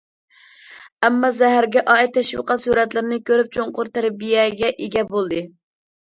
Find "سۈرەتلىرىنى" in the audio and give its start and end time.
2.63-3.19